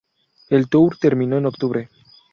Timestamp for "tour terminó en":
0.67-1.45